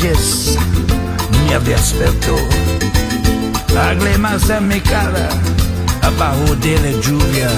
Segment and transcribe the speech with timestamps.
[0.00, 0.56] Noches
[1.48, 2.36] me despertó.
[3.74, 5.28] Lágrimas en mi cara
[6.02, 7.50] abajo de la lluvia.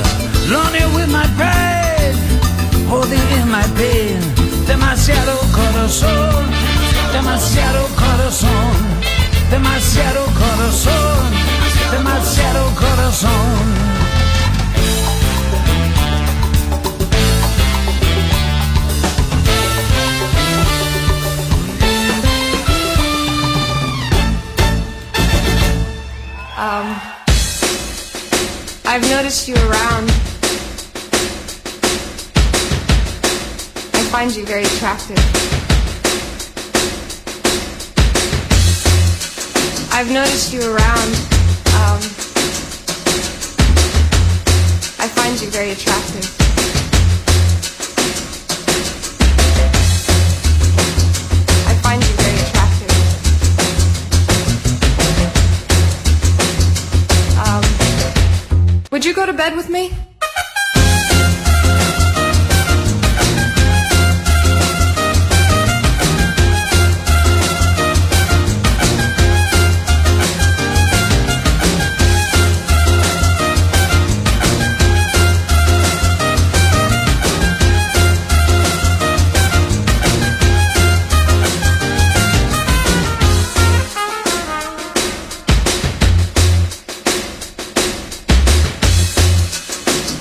[0.48, 2.16] Lonely with my pride,
[2.88, 4.20] holding in my pain.
[4.66, 6.46] Demasiado corazón,
[7.12, 8.72] demasiado corazón,
[9.50, 11.30] demasiado corazón,
[11.90, 13.99] demasiado corazón.
[28.92, 30.10] I've noticed you around.
[33.94, 35.16] I find you very attractive.
[39.92, 41.14] I've noticed you around.
[41.78, 42.02] Um,
[44.98, 46.39] I find you very attractive.
[59.00, 60.09] Would you go to bed with me?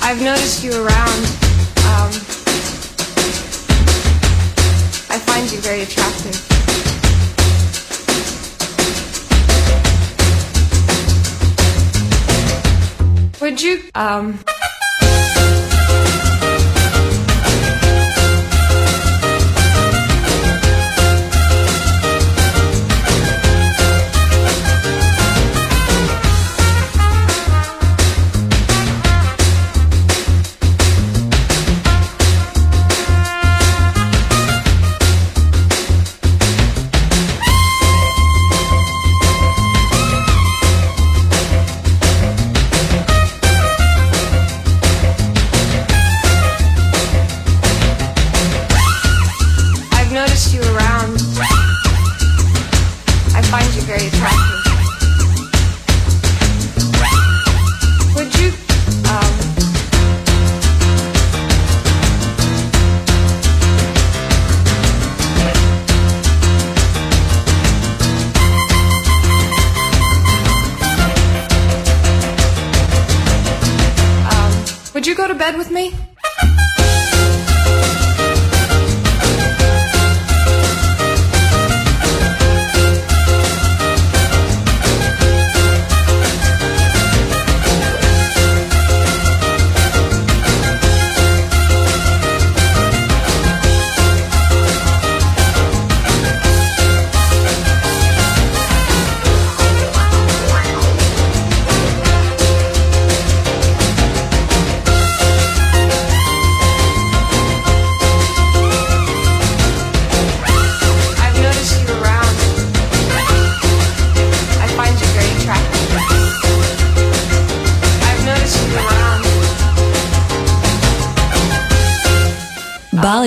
[0.09, 1.19] I've noticed you around.
[1.85, 2.09] Um,
[5.07, 6.33] I find you very attractive.
[13.39, 14.39] Would you, um,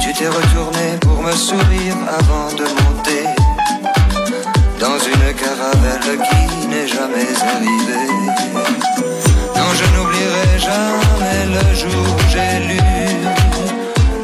[0.00, 3.24] Tu t'es retourné pour me sourire avant de monter
[4.80, 8.10] dans une caravelle qui n'est jamais arrivée.
[9.56, 12.80] Non, je n'oublierai jamais le jour où j'ai lu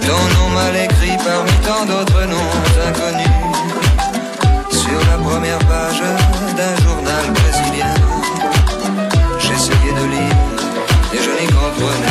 [0.07, 2.53] ton nom mal écrit parmi tant d'autres noms
[2.89, 3.27] inconnus
[4.73, 6.03] sur la première page
[6.57, 7.95] d'un journal brésilien.
[9.39, 10.37] J'essayais de lire
[11.15, 12.10] et je n'y comprenais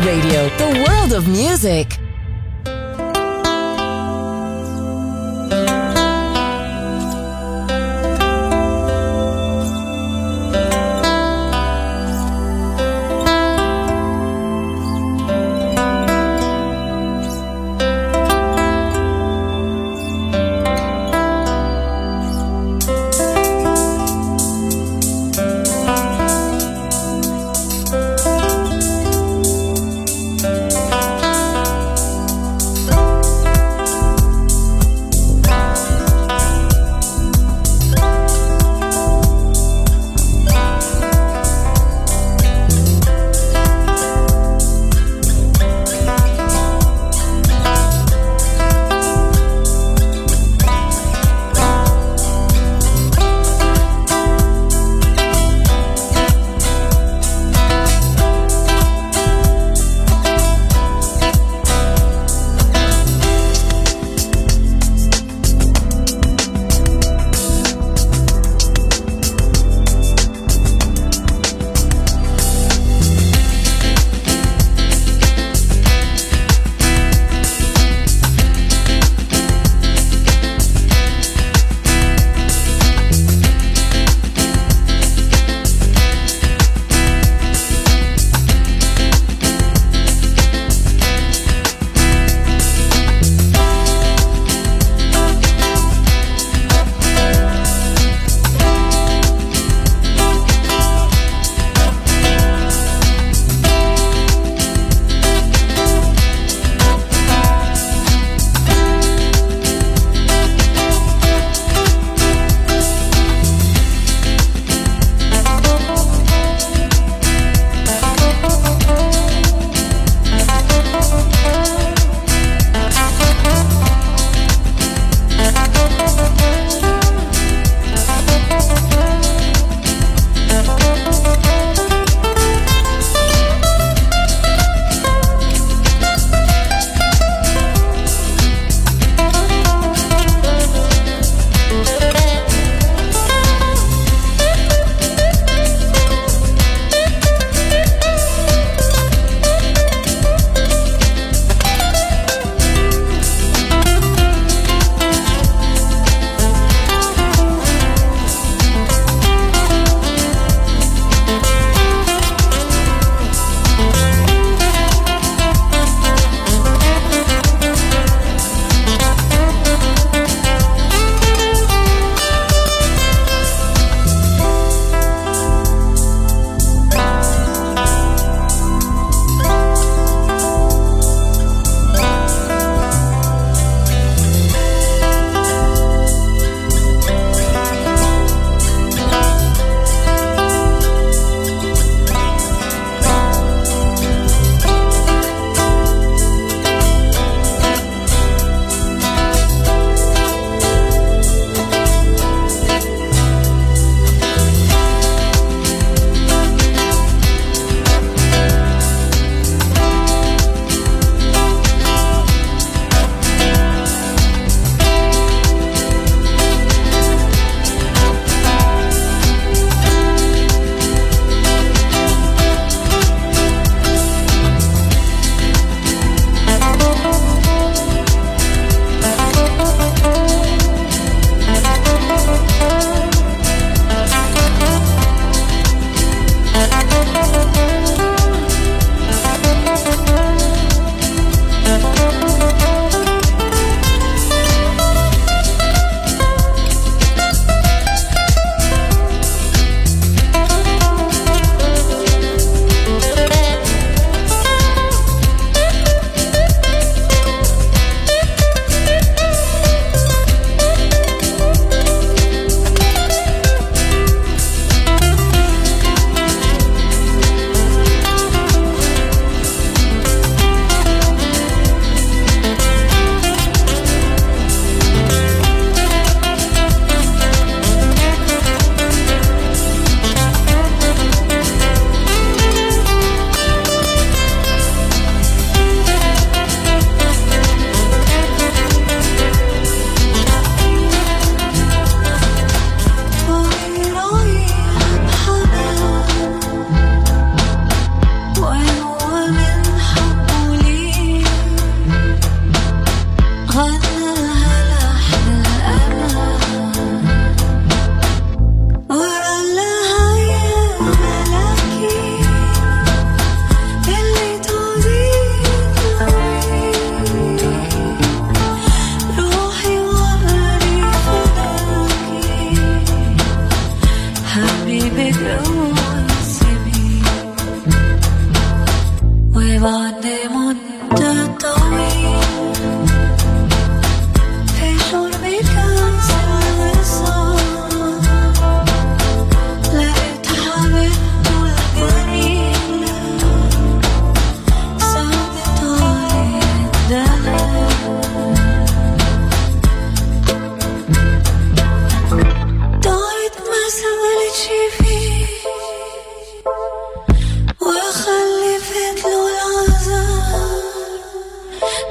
[0.00, 0.27] Radio,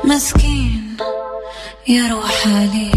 [0.07, 0.97] مسكين
[1.87, 2.96] يا روح عليه